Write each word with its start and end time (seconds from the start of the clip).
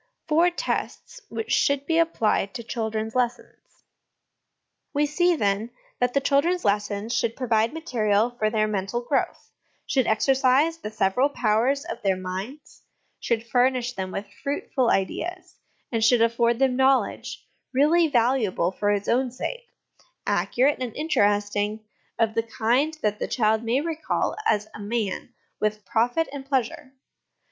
Four 0.27 0.49
Tests 0.49 1.21
which 1.29 1.51
should 1.51 1.85
be 1.85 1.99
applied 1.99 2.55
to 2.55 2.63
Children's 2.63 3.13
Lessons. 3.13 3.83
We 4.95 5.05
see, 5.05 5.35
then, 5.35 5.69
that 5.99 6.15
the 6.15 6.19
children's 6.19 6.65
lessons 6.65 7.13
should 7.15 7.35
provide 7.35 7.71
material 7.71 8.31
for 8.31 8.49
their 8.49 8.65
mental 8.67 9.01
growth, 9.01 9.51
should 9.85 10.07
exercise 10.07 10.77
the 10.79 10.89
several 10.89 11.29
powers 11.29 11.85
of 11.85 12.01
their 12.01 12.15
minds, 12.15 12.81
should 13.19 13.45
furnish 13.45 13.93
them 13.93 14.09
with 14.09 14.25
fruitful 14.41 14.89
ideas, 14.89 15.57
and 15.91 16.03
should 16.03 16.23
afford 16.23 16.57
them 16.57 16.75
knowledge, 16.75 17.47
really 17.71 18.07
valuable 18.07 18.71
for 18.71 18.89
its 18.89 19.07
own 19.07 19.29
sake, 19.29 19.67
accurate, 20.25 20.81
and 20.81 20.95
interesting, 20.95 21.85
of 22.17 22.33
the 22.33 22.41
kind 22.41 22.97
that 23.03 23.19
the 23.19 23.27
child 23.27 23.61
may 23.63 23.81
recall 23.81 24.35
as 24.47 24.67
a 24.73 24.79
man 24.79 25.35
with 25.59 25.85
profit 25.85 26.27
and 26.33 26.47
pleasure. 26.47 26.93